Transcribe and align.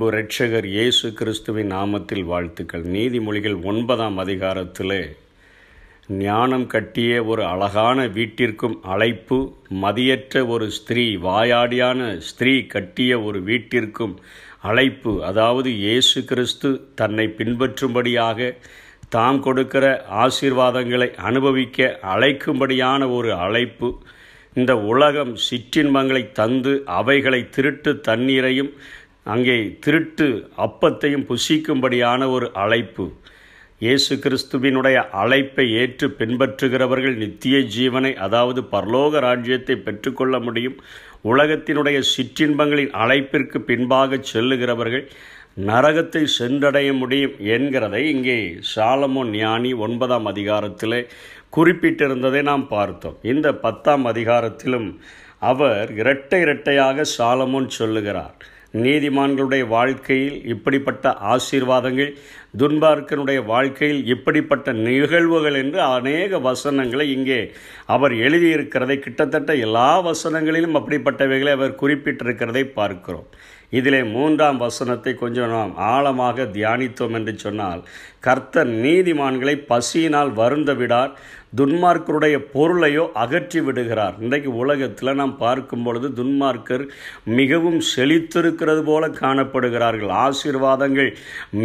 அன்பு 0.00 0.14
ரட்சகர் 0.16 0.66
இயேசு 0.74 1.06
கிறிஸ்துவின் 1.16 1.68
நாமத்தில் 1.72 2.22
வாழ்த்துக்கள். 2.28 2.84
நீதிமொழிகள் 2.94 3.56
ஒன்பதாம் 3.70 4.14
அதிகாரத்திலே 4.22 5.00
ஞானம் 6.20 6.64
கட்டிய 6.74 7.10
ஒரு 7.30 7.42
அழகான 7.50 8.06
வீட்டிற்கும் 8.14 8.76
அழைப்பு 8.92 9.38
மதியற்ற 9.82 10.42
ஒரு 10.54 10.66
ஸ்திரீ 10.76 11.04
வாயாடியான 11.26 12.06
ஸ்திரீ 12.28 12.54
கட்டிய 12.74 13.18
ஒரு 13.26 13.40
வீட்டிற்கும் 13.48 14.14
அழைப்பு. 14.70 15.12
அதாவது 15.30 15.72
இயேசு 15.84 16.22
கிறிஸ்து 16.30 16.70
தன்னை 17.00 17.26
பின்பற்றும்படியாக 17.40 18.48
தாம் 19.16 19.40
கொடுக்கிற 19.48 19.84
ஆசீர்வாதங்களை 20.24 21.10
அனுபவிக்க 21.30 21.90
அழைக்கும்படியான 22.14 23.10
ஒரு 23.18 23.32
அழைப்பு. 23.46 23.90
இந்த 24.56 24.72
உலகம் 24.92 25.34
சிற்றின்பங்களை 25.46 26.22
தந்து 26.38 26.72
அவைகளை 27.00 27.38
திருட்டு 27.56 27.90
தண்ணீரையும் 28.08 28.70
அங்கே 29.26 29.56
திருட்டு 29.84 30.28
அப்பத்தையும் 30.64 31.26
புசிக்கும்படியான 31.30 32.28
ஒரு 32.30 32.46
அழைப்பு. 32.62 33.06
இயேசு 33.84 34.14
கிறிஸ்துவினுடைய 34.24 34.96
அழைப்பை 35.22 35.66
ஏற்று 35.82 36.06
பின்பற்றுகிறவர்கள் 36.20 37.16
நித்திய 37.16 37.58
ஜீவனை 37.76 38.12
அதாவது 38.26 38.60
பரலோக 38.72 39.20
ராஜ்யத்தை 39.26 39.76
பெற்றுக்கொள்ள 39.86 40.38
முடியும். 40.38 40.76
உலகத்தினுடைய 41.32 41.98
சிற்றின்பங்களின் 42.14 42.92
அழைப்பிற்கு 43.02 43.58
பின்பாக 43.70 44.20
செல்லுகிறவர்கள் 44.32 45.06
நரகத்தை 45.68 46.22
சென்றடைய 46.38 46.90
முடியும் 46.92 47.34
என்கிறதை 47.54 48.02
இங்கே 48.14 48.38
சாலமோ 48.74 49.22
ஞானி 49.30 49.72
ஒன்பதாம் 49.86 50.28
அதிகாரத்திலே 50.32 51.00
குறிப்பிட்டிருந்ததை 51.56 52.42
நாம் 52.50 52.66
பார்த்தோம். 52.68 53.18
இந்த 53.32 53.48
பத்தாம் 53.64 54.04
அதிகாரத்திலும் 54.12 54.88
அவர் 55.38 55.88
இரட்டை 56.00 56.40
இரட்டையாக 56.40 57.04
சாலமோன் 57.18 57.68
சொல்லுகிறார். 57.80 58.36
நீதிமான்களுடைய 58.74 59.66
வாழ்க்கையில் 59.68 60.46
இப்படிப்பட்ட 60.46 61.16
ஆசீர்வாதங்கள் 61.34 62.10
துன்பார்க்கனுடைய 62.58 63.44
வாழ்க்கையில் 63.44 64.06
இப்படிப்பட்ட 64.06 64.72
நிகழ்வுகள் 64.72 65.54
என்று 65.54 65.80
அநேக 65.80 66.38
வசனங்களை 66.38 67.10
இங்கே 67.12 67.52
அவர் 67.86 68.12
எழுதியிருக்கிறதை 68.12 68.98
கிட்டத்தட்ட 68.98 69.54
எல்லா 69.54 70.06
வசனங்களிலும் 70.06 70.78
அப்படிப்பட்டவைகளை 70.80 71.50
அவர் 71.50 71.80
குறிப்பிட்டிருக்கிறதை 71.82 72.64
பார்க்கிறோம். 72.64 73.28
இதிலே 73.78 74.02
மூன்றாம் 74.14 74.62
வசனத்தை 74.66 75.12
கொஞ்சம் 75.14 75.52
நாம் 75.56 75.74
ஆழமாக 75.92 76.46
தியானித்தோம் 76.56 77.16
என்று 77.18 77.34
சொன்னால் 77.44 77.82
கர்த்தர் 78.26 78.70
நீதிமான்களை 78.86 79.54
பசியினால் 79.68 80.32
வருந்த 80.40 80.70
விடார் 80.80 81.12
துன்மார்க்கருடைய 81.58 82.36
பொருளையோ 82.52 83.04
அகற்றி 83.22 83.60
விடுகிறார். 83.60 84.16
இன்றைக்கு 84.24 84.50
உலகத்தில் 84.62 85.18
நாம் 85.20 85.32
பார்க்கும் 85.36 85.84
பொழுது 85.86 86.08
துன்மார்க்கர் 86.18 86.84
மிகவும் 87.38 87.80
செழித்திருக்கிறது 87.92 88.82
போல 88.88 89.08
காணப்படுகிறார்கள். 89.22 90.12
ஆசீர்வாதங்கள் 90.26 91.10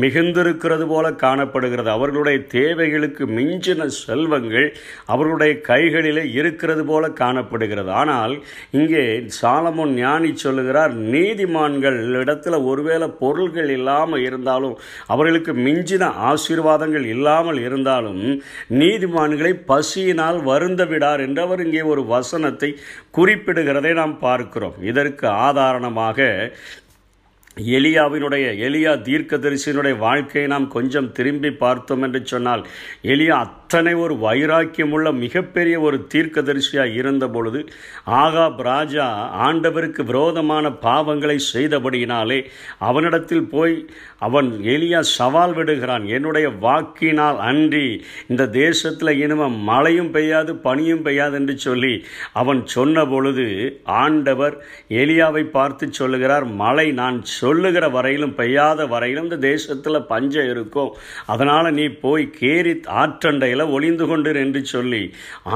மிகுந்திருக்கிறது 0.03 0.85
போல 0.93 1.11
காணப்படுகிறது. 1.25 1.91
அவர்களுடைய 1.97 2.39
தேவைகளுக்கு 2.55 3.25
மிஞ்சின 3.37 3.87
செல்வங்கள் 3.99 4.67
அவர்களுடைய 5.05 5.53
கைகளிலே 5.69 6.23
இருக்கிறது 6.39 6.85
போல 6.85 7.11
காணப்படுகிறது. 7.21 7.91
ஆனால் 8.01 8.33
இங்கே 8.79 9.05
சாலமோன் 9.41 9.93
ஞானி 10.03 10.31
சொல்லுகிறார் 10.45 10.95
நீதிமான்கள் 11.15 11.94
இடத்துல 12.23 12.63
ஒருவேளை 12.65 13.07
பொருள்கள் 13.19 13.69
இல்லாமல் 13.69 14.23
இருந்தாலும் 14.23 14.75
அவர்களுக்கு 15.07 15.53
மிஞ்சின 15.53 16.11
ஆசீர்வாதங்கள் 16.31 17.05
இல்லாமல் 17.05 17.59
இருந்தாலும் 17.59 18.21
நீதிமான்களை 18.81 19.53
பசியினால் 19.65 20.43
வருந்த 20.43 20.85
விடார் 20.85 21.23
என்று 21.27 21.41
அவர் 21.41 21.63
இங்கே 21.65 21.81
ஒரு 21.81 22.05
வசனத்தை 22.05 22.71
குறிப்பிடுகிறதை 23.17 23.93
நாம் 23.93 24.19
பார்க்கிறோம். 24.19 24.77
இதற்கு 24.81 25.27
ஆதாரணமாக 25.27 26.19
எலியாவினுடைய 27.57 28.45
எலியா 28.67 29.01
தீர்க்கதரிசியினுடைய 29.01 29.97
வாழ்க்கையை 29.97 30.49
நாம் 30.49 30.67
கொஞ்சம் 30.67 31.11
திரும்பி 31.11 31.51
பார்த்தோம் 31.51 32.01
என்று 32.01 32.25
சொன்னால் 32.25 32.67
எலியா 33.03 33.35
அத்தனை 33.65 33.93
ஒரு 33.93 34.13
வைராக்கியமுள்ள 34.15 35.13
மிகப்பெரிய 35.13 35.79
ஒரு 35.79 36.07
தீர்க்கதரிசியாக 36.13 36.95
இருந்த 36.95 37.27
பொழுது 37.27 37.65
ஆகாப் 38.05 38.61
ராஜா 38.61 39.05
ஆண்டவருக்கு 39.47 40.03
விரோதமான 40.03 40.69
பாவங்களை 40.69 41.39
செய்தபடியினாலே 41.53 42.45
அவனிடத்தில் 42.79 43.47
போய் 43.47 43.89
அவன் 44.19 44.51
எலியா 44.51 44.99
சவால் 44.99 45.53
விடுகிறான். 45.53 46.05
என்னுடைய 46.05 46.49
வாக்கினால் 46.49 47.37
அன்றி 47.37 48.03
இந்த 48.27 48.47
தேசத்தில் 48.47 49.19
இனிமே 49.19 49.47
மழையும் 49.47 50.13
பெய்யாது 50.13 50.51
பனியும் 50.53 51.05
பெய்யாது 51.05 51.33
என்று 51.33 51.57
சொல்லி 51.57 52.05
அவன் 52.33 52.65
சொன்ன 52.65 53.05
பொழுது 53.05 53.47
ஆண்டவர் 53.83 54.63
எலியாவை 54.89 55.43
பார்த்து 55.43 55.93
சொல்லுகிறார் 55.93 56.45
மழை 56.45 56.91
நான் 56.91 57.23
சொல்லுகிற 57.45 57.85
வரையிலும் 57.95 58.35
பெய்யாத 58.39 58.87
வரையிலும் 58.93 59.27
இந்த 59.27 59.39
தேசத்தில் 59.49 60.07
பஞ்சம் 60.11 60.49
இருக்கும். 60.53 60.91
அதனால் 61.33 61.69
நீ 61.79 61.85
போய் 62.03 62.25
கேரி 62.39 62.73
ஆற்றண்டையில் 63.01 63.63
ஒளிந்து 63.75 64.05
கொண்டிரு 64.09 64.39
என்று 64.45 64.61
சொல்லி 64.73 65.03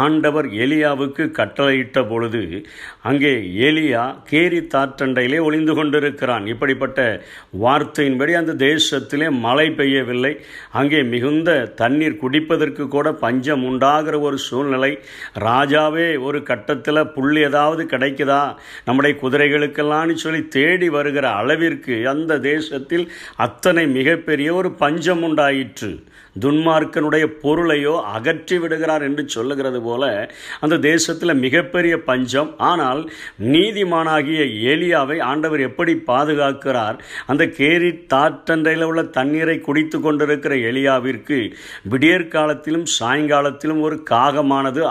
ஆண்டவர் 0.04 0.48
எலியாவுக்கு 0.64 1.24
கட்டளையிட்ட 1.40 2.00
பொழுது 2.12 2.44
அங்கே 3.10 3.34
எலியா 3.68 4.04
கேரி 4.32 4.62
தாற்றண்டையிலே 4.74 5.40
ஒளிந்து 5.48 5.74
கொண்டிருக்கிறான். 5.80 6.46
இப்படிப்பட்ட 6.54 7.00
வார்த்தையின்படி 7.64 8.34
அந்த 8.42 8.54
தேசத்திலே 8.66 9.28
மழை 9.46 9.68
பெய்யவில்லை. 9.80 10.34
அங்கே 10.80 11.00
மிகுந்த 11.14 11.50
தண்ணீர் 11.82 12.20
குடிப்பதற்கு 12.24 12.84
கூட 12.96 13.08
பஞ்சம் 13.24 13.64
உண்டாகிற 13.70 14.16
ஒரு 14.28 14.38
சூழ்நிலை. 14.48 14.92
ராஜாவே 15.48 16.08
ஒரு 16.28 16.42
கட்டத்தில் 16.50 17.02
புல் 17.16 17.38
ஏதாவது 17.48 17.84
கிடைக்குதா? 17.94 18.42
நம்முடைய 18.88 19.14
குதிரைகளுக்கெல்லாம் 19.24 20.14
சொல்லி 20.24 20.42
தேடி 20.58 20.88
வருகிற 20.96 21.26
அளவிற்கு 21.40 21.79
அந்த 22.14 22.40
தேசத்தில் 22.52 23.06
அத்தனை 23.48 23.88
மிகப்பெரிய 23.98 24.50
ஒரு 24.54 24.72
பஞ்சம் 24.84 25.24
உண்டாயிற்று. 25.30 25.92
துன்மார்க்கனுடைய 26.44 27.26
பொருளையோ 27.44 27.94
அகற்றி 28.16 28.58
விடுகிறார் 28.58 29.04
என்று 29.08 29.24
சொல்லுகிறது 29.36 29.80
போல 29.82 30.04
அந்த 30.60 30.76
தேசத்தில் 30.78 31.34
மிகப்பெரிய 31.46 31.94
பஞ்சம். 32.10 32.52
ஆனால் 32.70 33.02
நீதிமானாகிய 33.54 34.42
ஏலியாவை 34.72 35.18
ஆண்டவர் 35.30 35.62
எப்படி 35.68 35.94
பாதுகாக்கிறார்? 36.12 36.98
அந்த 37.26 37.44
கேரி 37.60 37.92
தாற்றண்டையில் 38.14 38.86
உள்ள 38.90 39.04
தண்ணீரை 39.18 39.58
குடித்து 39.68 40.00
கொண்டிருக்கிற 40.02 40.56
எலியாவிற்கு 40.70 41.40
விடியற் 41.94 42.30
காலத்திலும் 42.36 42.86
சாயங்காலத்திலும் 43.00 43.82
ஒரு 43.88 43.98
காகமானது 44.10 44.84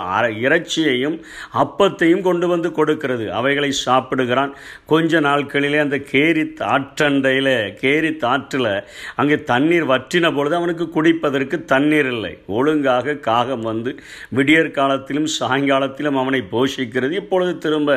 இறைச்சியையும் 0.46 1.16
அப்பத்தையும் 1.62 2.26
கொண்டு 2.28 2.48
வந்து 2.48 2.72
கொடுக்கிறது. 2.72 3.26
அவைகளை 3.32 3.70
சாப்பிடுகிறான். 3.84 4.52
கொஞ்ச 4.86 5.20
நாட்களிலே 5.20 5.80
அந்த 5.86 5.98
கேரி 6.12 6.44
ஆற்றண்டையில் 6.78 7.54
கேரி 7.82 8.12
தாற்றில் 8.24 8.72
அங்கே 9.20 9.36
தண்ணீர் 9.50 9.86
வற்றின 9.92 10.26
பொழுது 10.36 10.54
அவனுக்கு 10.58 10.84
குடிப்பதற்கு 10.96 11.56
தண்ணீர் 11.72 12.10
இல்லை. 12.14 12.32
ஒழுங்காக 12.58 13.16
காகம் 13.28 13.64
வந்து 13.70 13.90
விடியற் 14.38 14.74
காலத்திலும் 14.78 15.28
சாயங்காலத்திலும் 15.38 16.18
அவனை 16.22 16.40
போஷிக்கிறது. 16.54 17.12
இப்பொழுது 17.22 17.52
திரும்ப 17.64 17.96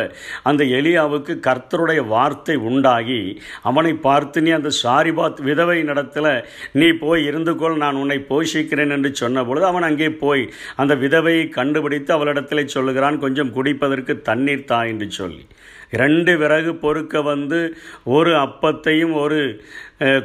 அந்த 0.50 0.64
எலியாவுக்கு 0.80 1.34
கர்த்தருடைய 1.47 2.02
வார்த்தை 2.14 2.56
உண்டாகி 2.69 3.22
அவனை 3.72 3.94
பார்த்து 4.08 4.46
நீ 4.46 4.52
அந்த 4.59 4.72
சாரிபாத் 4.81 5.42
விதவை 5.50 5.80
நடத்தில் 5.90 6.31
நீ 6.81 6.88
போய் 7.03 7.25
இருந்து 7.30 7.56
கொள் 7.62 7.81
நான் 7.84 8.00
உன்னை 8.03 8.19
போஷிக்கிறேன் 8.31 8.94
என்று 8.98 9.12
சொன்ன 9.22 9.46
பொழுது 9.50 9.66
அவன் 9.72 9.88
அங்கே 9.90 10.09
போய் 10.24 10.44
அந்த 10.84 10.94
விதவையை 11.03 11.46
கண்டுபிடித்து 11.59 12.13
அவளிடத்தில் 12.18 12.74
சொல்லுகிறான் 12.75 13.24
கொஞ்சம் 13.25 13.53
குடிப்பதற்கு 13.58 14.16
தண்ணீர் 14.30 14.69
தா 14.72 14.80
என்று 14.92 15.09
சொல்லி. 15.19 15.44
ரெண்டு 15.91 16.34
விறகு 16.38 16.74
பொறுக்க 16.75 17.22
வந்து 17.22 17.62
ஒரு 18.18 18.34
அப்பத்தையும் 18.46 19.16
ஒரு 19.24 19.40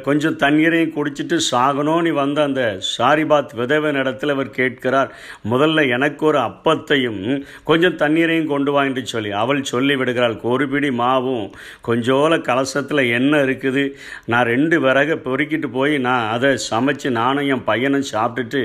கொஞ்சம் 0.05 0.37
தண்ணீரையும் 0.41 0.93
குடிச்சிட்டு 0.95 1.37
சாகணும்னு 1.51 2.11
வந்த 2.19 2.39
அந்த 2.43 2.61
சாரிபாத் 2.91 3.51
விதவன் 3.59 3.99
இடத்துல 4.01 4.33
அவர் 4.35 4.49
கேட்கிறார் 4.49 5.09
முதல்ல 5.51 5.83
எனக்கு 5.95 6.25
ஒரு 6.25 6.39
அப்பத்தையும் 6.39 7.19
கொஞ்சம் 7.63 7.95
தண்ணீரையும் 7.95 8.49
கொண்டு 8.53 8.71
வாங்கிட்டு 8.77 9.13
சொல்லி. 9.13 9.31
அவள் 9.31 9.61
சொல்லி 9.63 9.95
விடுகிறாள் 9.95 10.35
ஒரு 10.53 10.67
பிடி 10.67 10.89
மாவும் 11.01 11.45
கொஞ்சோல 11.87 12.39
கலசத்தில் 12.41 13.03
என்ன 13.17 13.41
இருக்குது. 13.45 13.83
நான் 14.25 14.49
ரெண்டு 14.53 14.79
விறகை 14.85 15.17
பொறுக்கிட்டு 15.27 15.69
போய் 15.69 15.93
நான் 15.97 16.25
அதை 16.29 16.51
சமைச்சு 16.69 17.11
நானும் 17.19 17.49
என் 17.55 17.63
பையனும் 17.63 18.07
சாப்பிட்டுட்டு 18.13 18.63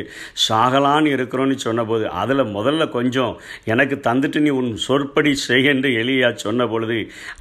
சாகலான்னு 0.48 1.14
இருக்கிறோன்னு 1.16 1.58
சொன்னபோது 1.66 2.08
அதில் 2.22 2.44
முதல்ல 2.56 2.88
கொஞ்சம் 2.90 3.34
எனக்கு 3.64 3.98
தந்துட்டு 4.08 4.40
நீ 4.40 4.50
உன் 4.62 4.72
சொற்படி 4.88 5.34
செய்யென்று 5.48 5.90
எளியா 6.02 6.32
சொன்ன 6.46 6.66
பொழுது 6.66 6.91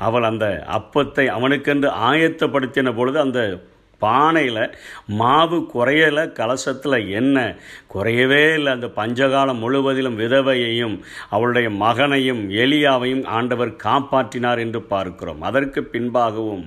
அவள் 0.07 0.29
அந்த 0.31 0.47
அப்பத்தை 0.77 1.25
அவனுக்கென்று 1.37 1.91
ஆயத்தப்படுத்தின 2.11 2.95
பொழுது 2.95 3.19
அந்த 3.19 3.41
பானையில் 4.01 4.63
மாவு 5.19 5.57
குறையலை 5.73 6.23
கலசத்தில் 6.37 6.95
என்ன 7.19 7.37
குறையவே 7.93 8.41
இல்லை. 8.53 8.71
அந்த 8.73 8.87
பஞ்சகாலம் 8.99 9.61
முழுவதிலும் 9.63 10.17
விதவையையும் 10.19 10.95
அவளுடைய 11.35 11.69
மகனையும் 11.83 12.41
எலியாவையும் 12.63 13.23
ஆண்டவர் 13.37 13.71
காப்பாற்றினார் 13.87 14.61
என்று 14.65 14.81
பார்க்கிறோம். 14.93 15.41
அதற்கு 15.49 15.81
பின்பாகவும் 15.93 16.65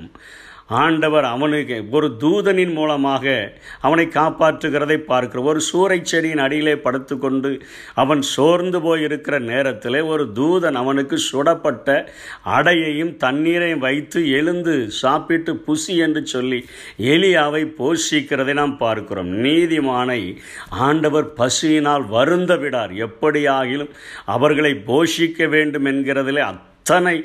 ஆண்டவர் 0.66 1.24
அவனுக்கு 1.24 1.84
ஒரு 1.90 2.16
தூதனின் 2.20 2.72
மூலமாக 2.72 3.52
அவனை 3.80 4.06
காப்பாற்றுகிறதை 4.06 4.96
பார்க்கிறோம் 4.96 5.46
ஒரு 5.46 5.60
சூறை 5.72 6.02
செடியின் 6.02 6.38
அடியிலே 6.38 6.74
படுத்துக்கொண்டு 6.74 7.62
அவன் 7.94 8.22
சோர்ந்து 8.22 8.80
போய் 8.80 9.02
இருக்கிற 9.02 9.38
நேரத்தில் 9.38 10.00
ஒரு 10.00 10.30
தூதன் 10.34 10.72
அவனுக்கு 10.72 11.18
சுடப்பட்ட 11.32 12.08
அடையையும் 12.44 13.16
தண்ணீரையும் 13.16 13.78
வைத்து 13.78 14.30
எழுந்து 14.30 14.90
சாப்பிட்டு 14.90 15.64
புசி 15.66 15.96
என்று 15.96 16.26
சொல்லி 16.26 16.64
எலியாவை 16.98 17.62
போஷிக்கிறதை 17.78 18.52
நாம் 18.52 18.76
பார்க்கிறோம். 18.76 19.44
நீதிமானை 19.44 20.36
ஆண்டவர் 20.68 21.32
பசியினால் 21.32 22.06
வருந்த 22.06 22.56
விடார். 22.56 23.08
எப்படியாகிலும் 23.08 23.90
அவர்களை 24.24 24.82
போஷிக்க 24.86 25.48
வேண்டும் 25.48 25.84
என்கிறதிலே 25.84 26.40
அத்தனை 26.86 27.18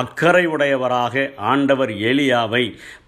அக்கறை 0.00 0.42
உடையவராக 0.54 1.14
ஆண்டவர் 1.50 1.92
எலியாவை 2.08 2.62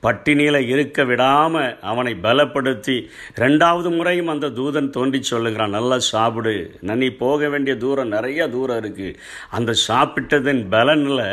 பட்டினியில் 0.04 0.58
இருக்க 0.72 1.04
விடாமல் 1.04 1.74
அவனை 1.90 2.12
பலப்படுத்தி 2.22 2.94
ரெண்டாவது 3.42 3.88
முறையும் 3.96 4.30
அந்த 4.34 4.50
தூதன் 4.58 4.88
தோண்டி 4.90 5.20
சொல்லுகிறான் 5.22 5.74
நல்லா 5.76 5.98
சாப்பிடு. 6.08 6.54
நன்னி 6.88 7.08
போக 7.22 7.48
வேண்டிய 7.48 7.74
தூரம் 7.84 8.12
நிறைய 8.16 8.46
தூரம் 8.54 8.80
இருக்குது 8.82 9.18
அந்த 9.58 9.74
சாப்பிட்டதன் 9.88 10.62
பலனில் 10.74 11.24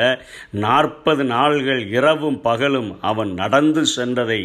நாற்பது 0.65 1.25
நாள்கள் 1.33 1.81
இரவும் 1.97 2.41
பகலும் 2.41 2.91
அவன் 3.11 3.33
நடந்து 3.41 3.85
சென்றதை 3.95 4.41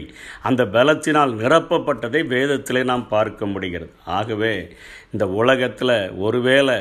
அந்த 0.50 0.65
பலத்தினால் 0.76 1.35
நிரப்பப்பட்டதை 1.43 2.23
வேதத்திலே 2.35 2.85
நாம் 2.93 3.06
பார்க்க 3.17 3.53
முடிகிறது. 3.55 3.93
ஆகவே 4.19 4.55
இந்த 5.12 5.27
உலகத்தில் 5.43 5.97
ஒருவேளை 6.27 6.79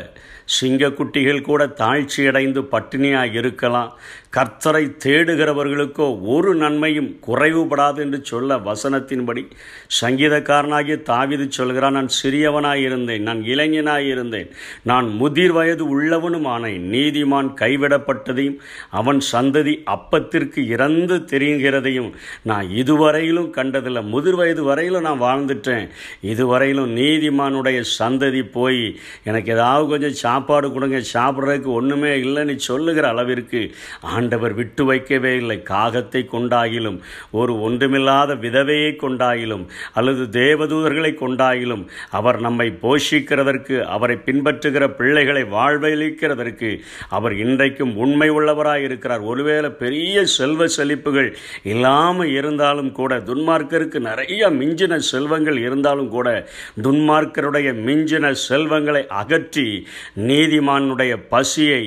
சிங்கக்குட்டிகள் 0.60 1.48
கூட 1.48 1.62
தாழ்ச்சியடைந்து 1.82 2.62
பட்டினியாக 2.72 3.34
இருக்கலாம். 3.42 3.92
கர்த்தரை 4.38 4.82
தேடுகிறவர்களுக்கோ 5.04 6.08
ஒரு 6.34 6.56
நன்மையும் 6.56 7.10
குறைவுபடாது 7.28 8.00
என்று 8.06 8.20
சொல்ல 8.24 8.58
வசனத்தின்படி 8.68 9.44
சங்கீதக்காரனாகிய 10.02 10.96
தாவிது 11.10 11.46
சொல்கிறான் 11.48 11.92
நான் 11.92 12.10
சிறியவனாய் 12.20 12.82
இருந்தேன் 12.82 13.24
நான் 13.24 13.42
இளைஞனாய் 13.54 14.08
இருந்தேன் 14.08 14.50
நான் 14.84 15.08
முதிர் 15.22 15.52
வயது 15.52 15.86
உள்ளவனும் 15.96 16.48
ஆனேன். 16.56 16.86
நீதிமான் 16.96 17.50
கைவிடப்பட்டதையும் 17.62 18.60
அவன் 18.90 19.22
சந்ததி 19.32 19.76
அப்பத்திற்கு 19.96 20.68
இறந்து 20.76 21.18
தெரிகிறதையும் 21.34 22.12
நான் 22.44 22.70
இதுவரையிலும் 22.70 23.50
கண்டதில்லை. 23.50 24.04
முதிர் 24.04 24.36
வயது 24.36 24.64
வரையிலும் 24.64 25.08
நான் 25.10 25.22
வாழ்ந்துட்டேன். 25.22 25.88
இதுவரையிலும் 26.34 26.96
நீதிமானுடைய 26.96 27.82
சந்ததி 28.20 28.42
போய் 28.56 28.80
எனக்கு 29.30 29.50
ஏதாவது 29.56 29.84
கொஞ்சம் 29.92 30.18
சாப்பாடு 30.22 30.68
கொடுங்க 30.72 30.98
சாப்பிட்றதுக்கு 31.12 31.70
ஒன்றுமே 31.80 32.12
இல்லைன்னு 32.24 32.56
சொல்லுகிற 32.68 33.06
அளவிற்கு 33.14 33.62
ஆண்டவர் 34.16 34.54
விட்டு 34.60 34.84
வைக்கவே 34.90 35.32
இல்லை. 35.42 35.58
காகத்தை 35.70 36.22
கொண்டாயிலும் 36.34 36.98
ஒரு 37.40 37.54
ஒன்றுமில்லாத 37.68 38.36
விதவையை 38.46 38.92
கொண்டாயிலும் 39.04 39.64
அல்லது 40.00 40.24
தேவதூதர்களை 40.40 41.12
கொண்டாயிலும் 41.22 41.84
அவர் 42.20 42.40
நம்மை 42.48 42.68
போஷிக்கிறதற்கு 42.84 43.78
அவரை 43.96 44.18
பின்பற்றுகிற 44.28 44.88
பிள்ளைகளை 45.00 45.44
வாழ்வழிக்கிறதற்கு 45.56 46.72
அவர் 47.18 47.36
இன்றைக்கும் 47.46 47.96
உண்மை 48.06 48.30
உள்ளவராக 48.38 48.88
இருக்கிறார். 48.90 49.24
ஒருவேளை 49.34 49.72
பெரிய 49.84 50.26
செல்வ 50.38 50.68
செழிப்புகள் 50.78 51.32
இல்லாமல் 51.74 52.34
இருந்தாலும் 52.40 52.92
கூட 53.00 53.22
துன்மார்க்கருக்கு 53.32 54.02
நிறைய 54.10 54.52
மிஞ்சின 54.60 55.02
செல்வங்கள் 55.12 55.60
இருந்தாலும் 55.68 56.12
கூட 56.18 56.28
துன்மார்க்கருடைய 56.86 57.70
மிஞ்சின 58.10 58.30
செல்வங்களை 58.42 59.02
அகற்றி 59.20 59.66
நீதிமானுடைய 60.28 61.14
பசியை 61.34 61.84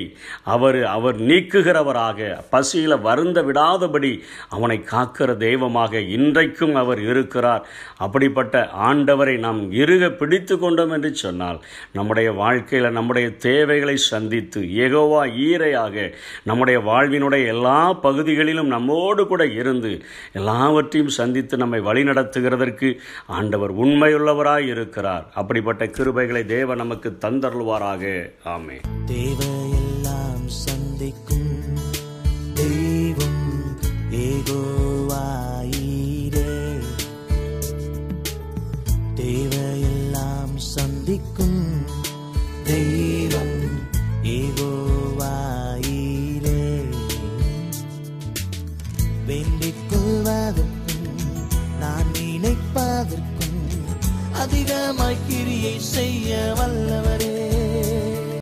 அவர் 0.53 0.77
அவர் 0.95 1.17
நீக்குகிறவராக 1.29 2.19
பசியில் 2.53 2.95
வருந்த 3.07 3.39
விடாதபடி 3.47 4.11
அவனை 4.55 4.77
காக்கிற 4.91 5.29
தெய்வமாக 5.43 6.01
இன்றைக்கும் 6.17 6.75
அவர் 6.81 7.01
இருக்கிறார். 7.11 7.63
அப்படிப்பட்ட 8.05 8.55
ஆண்டவரை 8.87 9.35
நாம் 9.45 9.59
இறுக 9.81 10.09
பிடித்து 10.21 10.55
கொண்டோம் 10.59 10.93
என்று 10.97 11.11
சொன்னால் 11.23 11.59
நம்முடைய 11.97 12.29
வாழ்க்கையில் 12.41 12.95
நம்முடைய 12.97 13.27
தேவைகளை 13.47 13.97
சந்தித்து 14.11 14.61
ஏகோவா 14.85 15.23
ஈரையாக 15.47 16.07
நம்முடைய 16.49 16.79
வாழ்வினுடைய 16.89 17.43
எல்லா 17.55 17.77
பகுதிகளிலும் 18.05 18.73
நம்மோடு 18.75 19.25
கூட 19.27 19.43
இருந்து 19.59 19.93
எல்லாவற்றையும் 20.39 21.13
சந்தித்து 21.19 21.61
நம்மை 21.63 21.81
வழிநடத்துகிறதற்கு 21.89 22.91
ஆண்டவர் 23.39 23.71
உண்மையுள்ளவராய் 23.83 24.67
இருக்கிறார். 24.73 25.25
அப்படிப்பட்ட 25.39 25.83
கிருபைகளை 26.13 26.45
தேவ 26.45 26.75
நமக்கு 26.75 27.17
தந்தருள்வாராக. 27.21 28.31
ஆமே 28.45 28.77
தேவன் 29.05 29.62